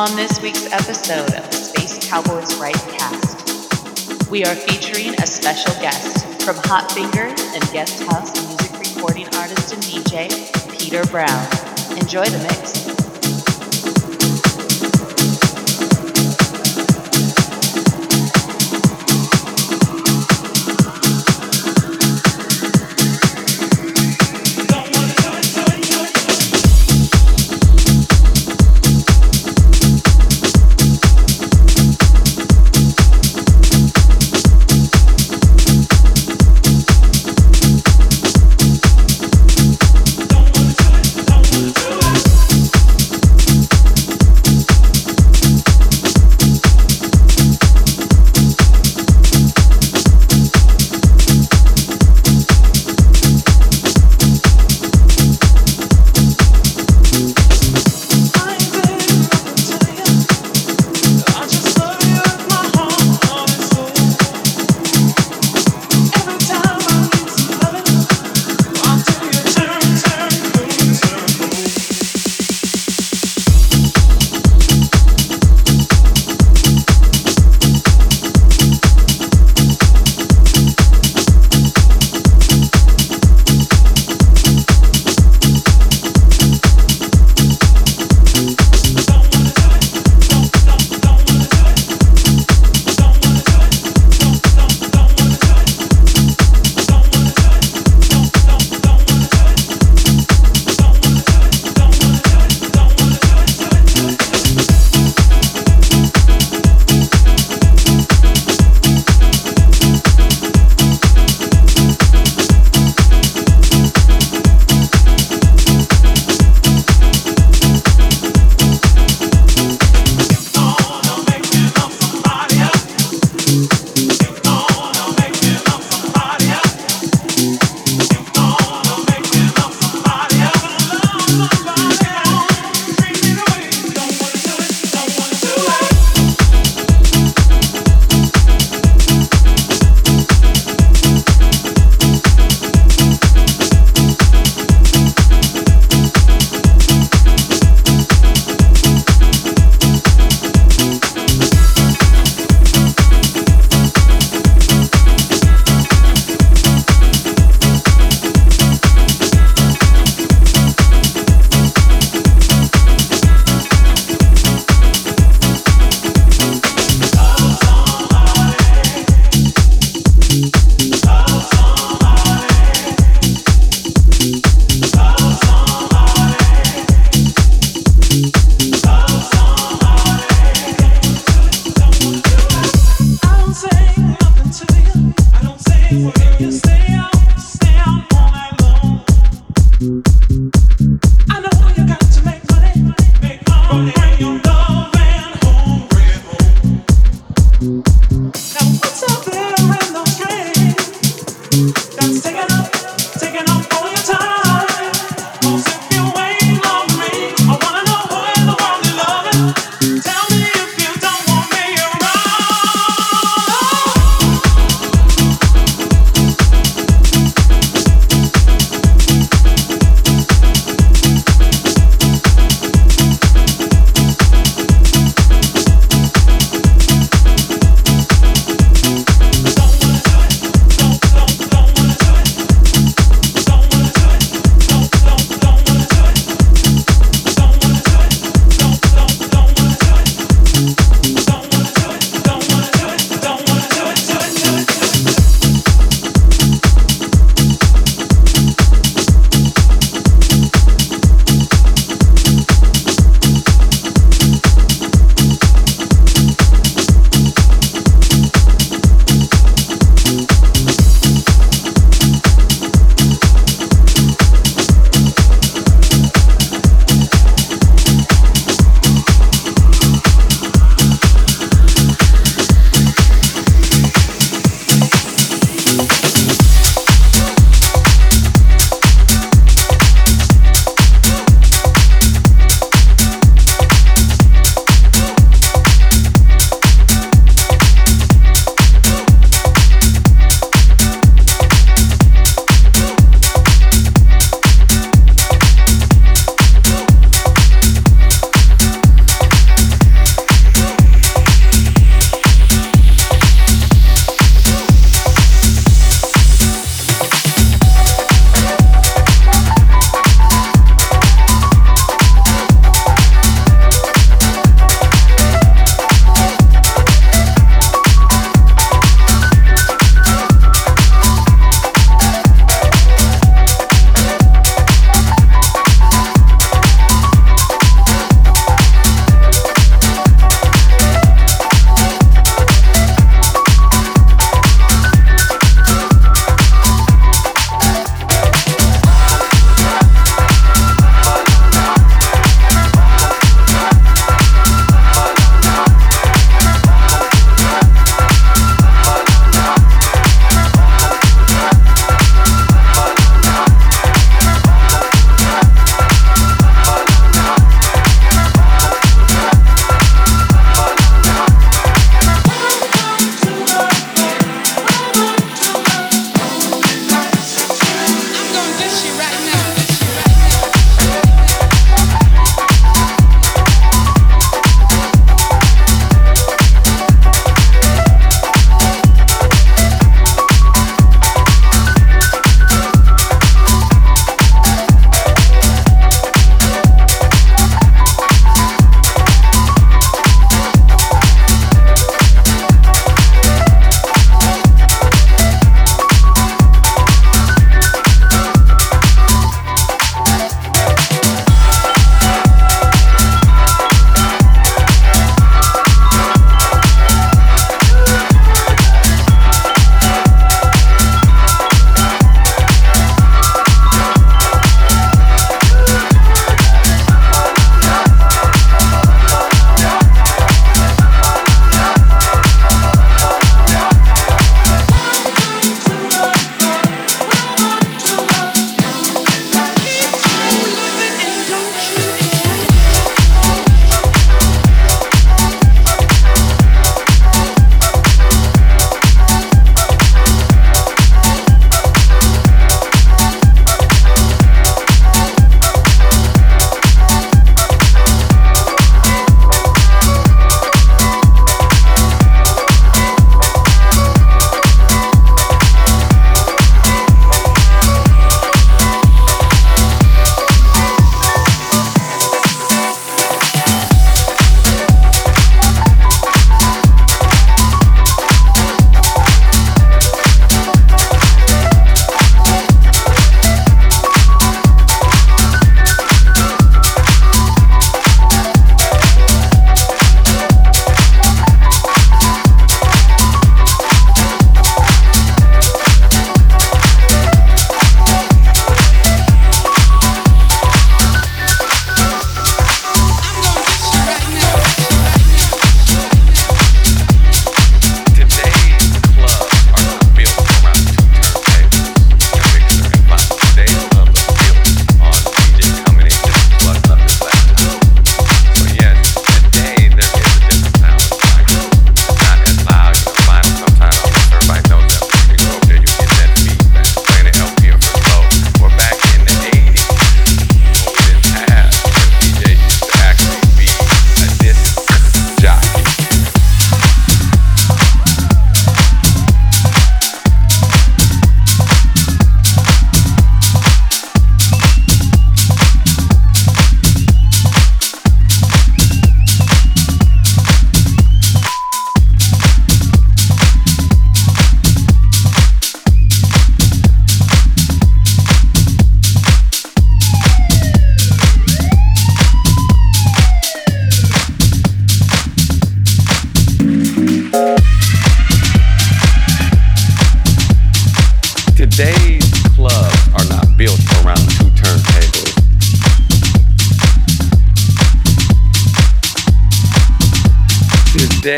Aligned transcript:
On 0.00 0.16
this 0.16 0.40
week's 0.40 0.64
episode 0.72 1.34
of 1.34 1.50
the 1.50 1.52
Space 1.52 2.08
Cowboys 2.08 2.54
Rightcast, 2.54 4.30
we 4.30 4.42
are 4.46 4.54
featuring 4.54 5.12
a 5.20 5.26
special 5.26 5.74
guest 5.74 6.42
from 6.42 6.56
Hot 6.60 6.90
Finger 6.90 7.24
and 7.52 7.62
guest 7.70 8.02
house 8.04 8.32
music 8.46 8.94
recording 8.94 9.26
artist 9.34 9.74
and 9.74 9.82
DJ, 9.82 10.30
Peter 10.78 11.04
Brown. 11.08 11.46
Enjoy 11.98 12.24
the 12.24 12.38
mix. 12.38 12.79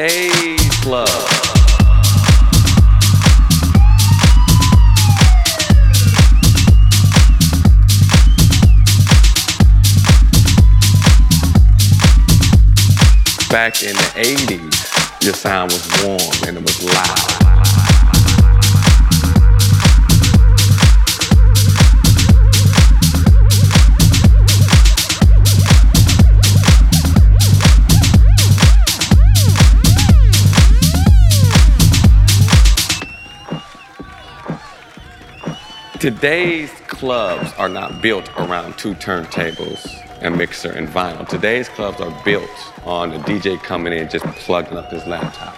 Club. 0.02 1.06
Back 13.48 13.84
in 13.84 13.94
the 13.94 14.10
80s, 14.16 15.22
your 15.22 15.34
sound 15.34 15.70
was 15.70 15.86
warm 16.02 16.18
and 16.48 16.56
it 16.56 16.62
was 16.62 16.82
loud. 16.82 17.41
Today's 36.02 36.72
clubs 36.88 37.52
are 37.58 37.68
not 37.68 38.02
built 38.02 38.28
around 38.36 38.76
two 38.76 38.92
turntables, 38.94 40.02
a 40.20 40.32
mixer, 40.32 40.72
and 40.72 40.88
vinyl. 40.88 41.28
Today's 41.28 41.68
clubs 41.68 42.00
are 42.00 42.24
built 42.24 42.50
on 42.84 43.12
a 43.12 43.20
DJ 43.20 43.56
coming 43.62 43.92
in 43.92 44.08
just 44.08 44.24
plugging 44.24 44.76
up 44.76 44.90
his 44.90 45.06
laptop. 45.06 45.54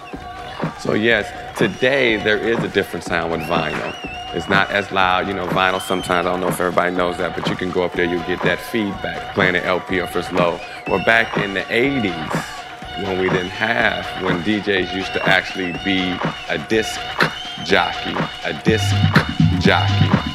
So 0.79 0.93
yes, 0.93 1.25
today 1.57 2.17
there 2.17 2.37
is 2.37 2.59
a 2.59 2.67
different 2.67 3.05
sound 3.05 3.31
with 3.31 3.41
vinyl. 3.41 3.95
It's 4.35 4.47
not 4.47 4.69
as 4.69 4.91
loud, 4.91 5.27
you 5.27 5.33
know, 5.33 5.47
vinyl 5.47 5.81
sometimes, 5.81 6.27
I 6.27 6.31
don't 6.33 6.41
know 6.41 6.49
if 6.49 6.59
everybody 6.59 6.95
knows 6.95 7.17
that, 7.17 7.35
but 7.35 7.49
you 7.49 7.55
can 7.55 7.71
go 7.71 7.81
up 7.81 7.93
there, 7.93 8.05
you 8.05 8.19
get 8.27 8.43
that 8.43 8.59
feedback 8.59 9.33
playing 9.33 9.55
an 9.55 9.63
LP 9.63 9.99
or 9.99 10.03
it's 10.03 10.31
low. 10.31 10.59
Or 10.91 10.99
back 11.05 11.39
in 11.39 11.55
the 11.55 11.61
80s, 11.61 13.03
when 13.03 13.19
we 13.19 13.29
didn't 13.29 13.49
have, 13.49 14.05
when 14.21 14.43
DJs 14.43 14.93
used 14.93 15.11
to 15.13 15.27
actually 15.27 15.71
be 15.83 16.15
a 16.49 16.63
disc 16.69 17.01
jockey, 17.65 18.13
a 18.45 18.53
disc 18.63 18.85
jockey, 19.59 20.34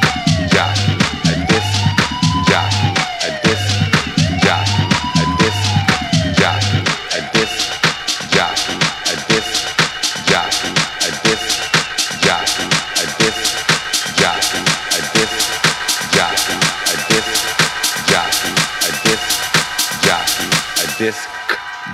disc 21.01 21.27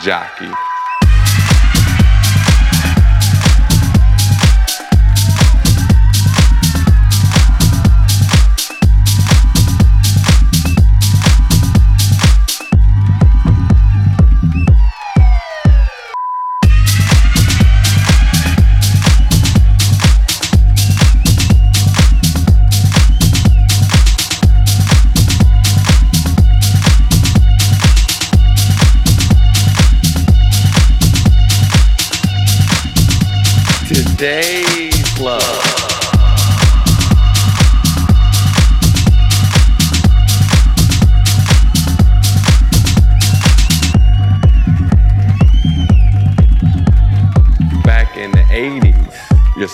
jockey. 0.01 0.66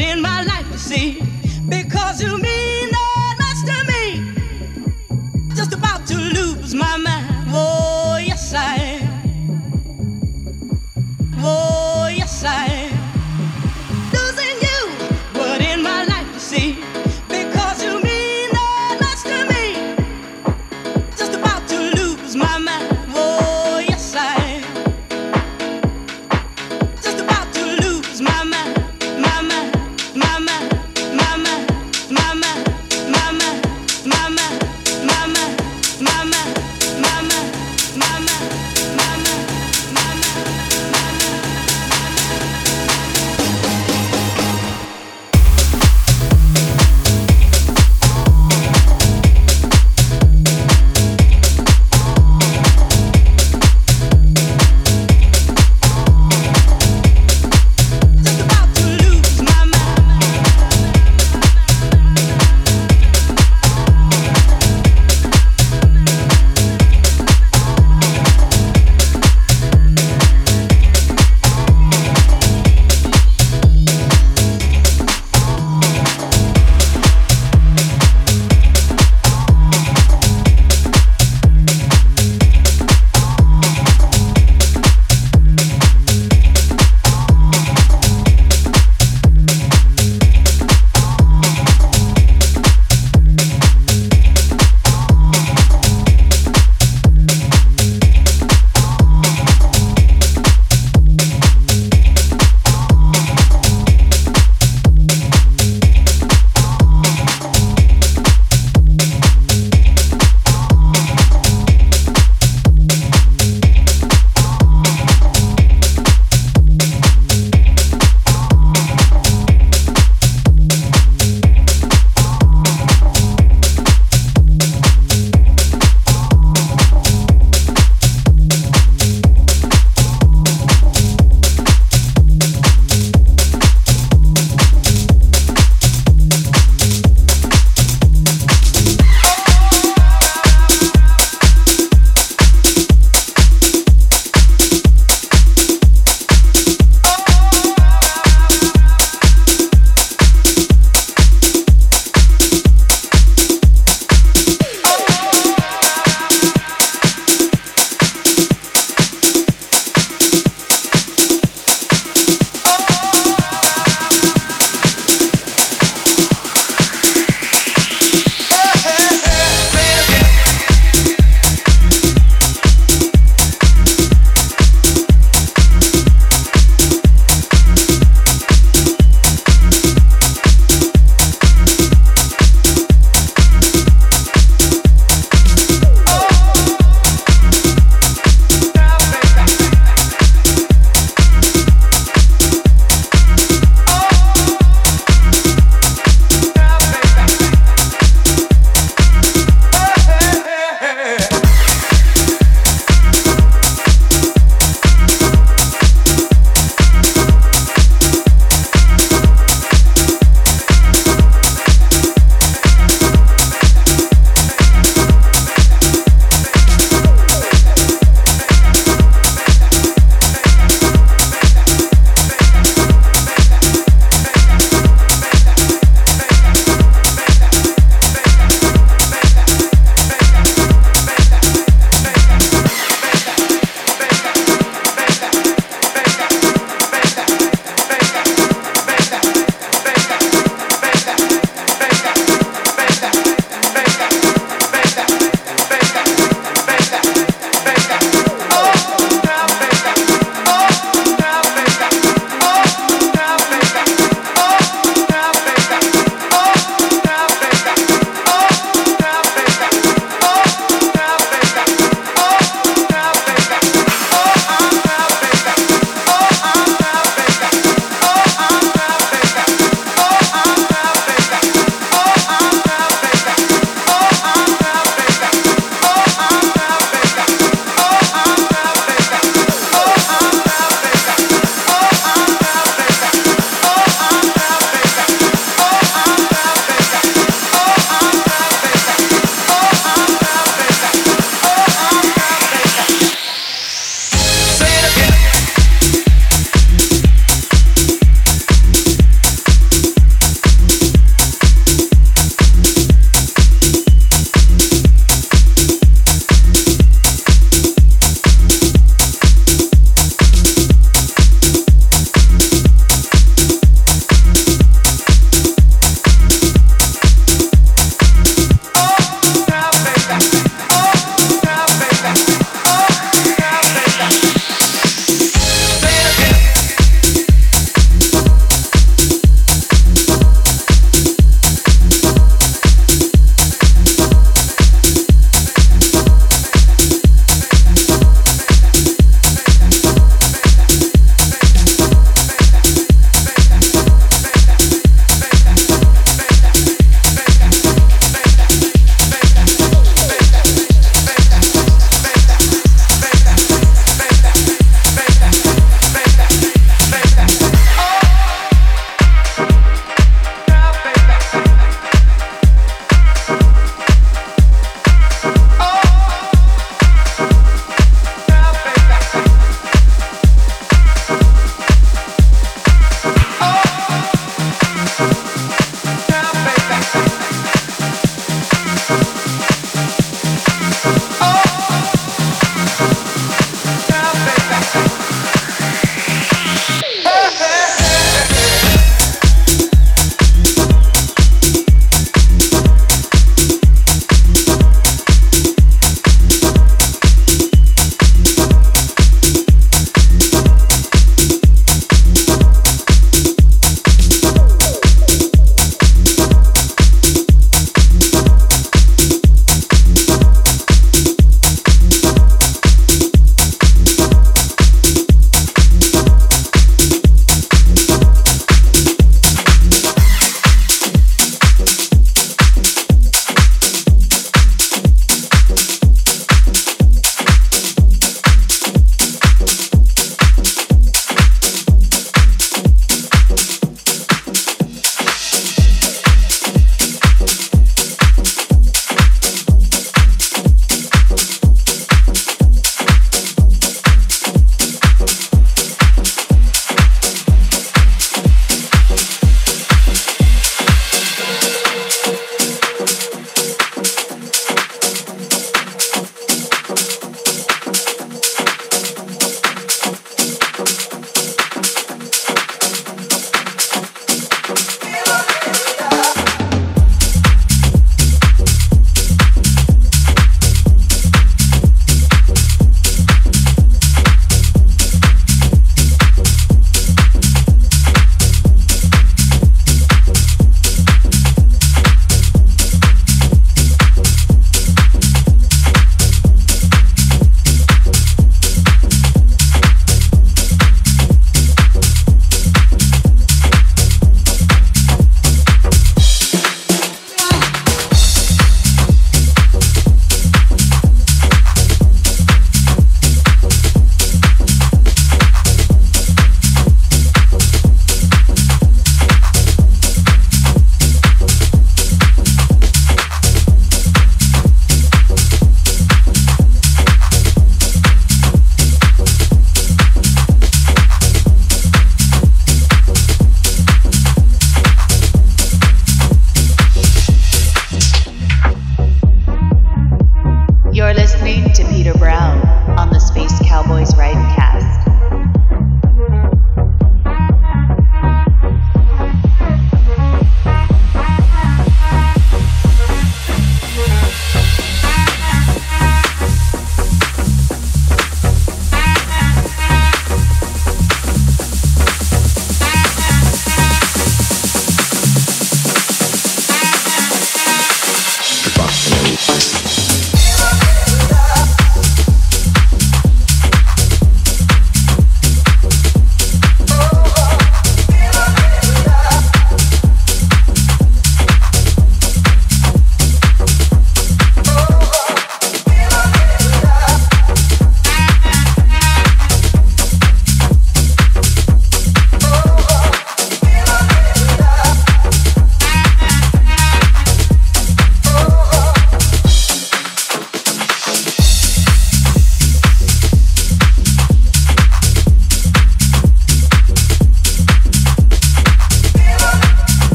in 0.00 0.20
my 0.20 0.42
life, 0.42 0.66
you 0.72 0.78
see, 0.78 1.22
because 1.68 2.22
you 2.22 2.38
mean. 2.38 2.53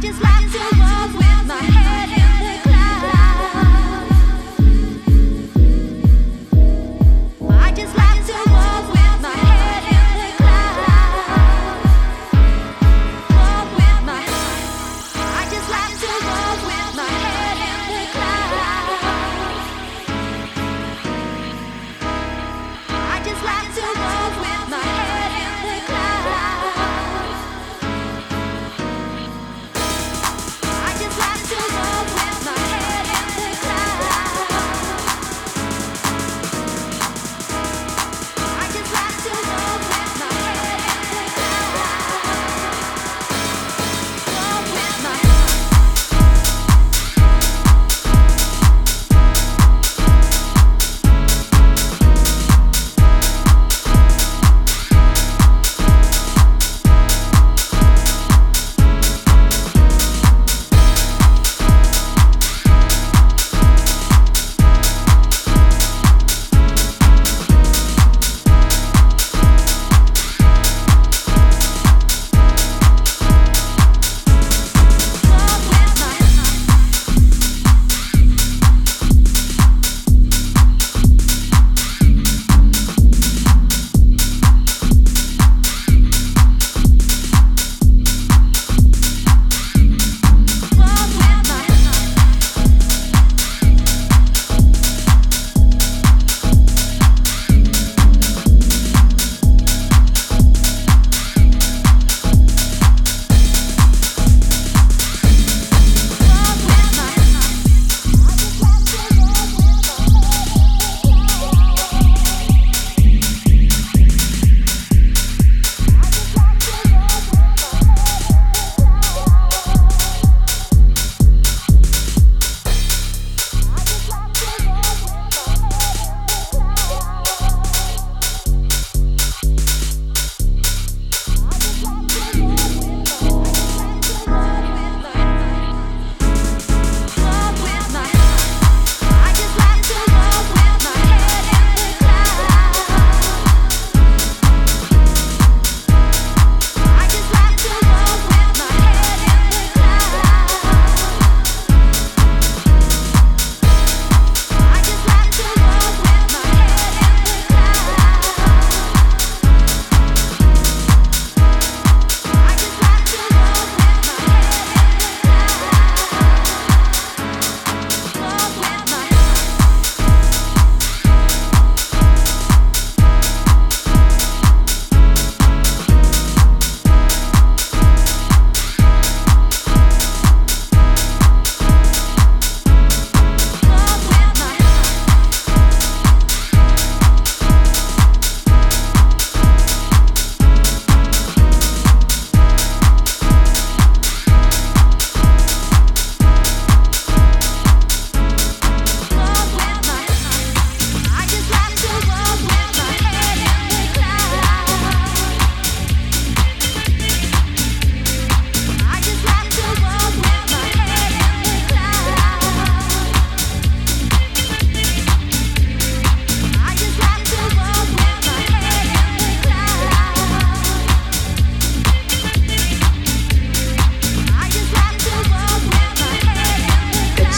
just 0.00 0.22
like 0.22 0.50
to 0.52 0.77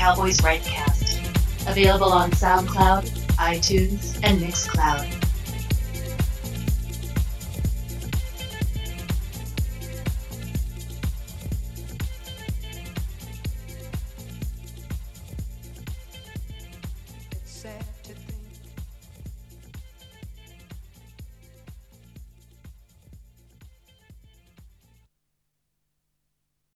Cowboys 0.00 0.38
Rightcast. 0.38 1.68
Available 1.68 2.10
on 2.10 2.30
SoundCloud, 2.30 3.06
iTunes, 3.36 4.18
and 4.22 4.40
Mixcloud. 4.40 5.09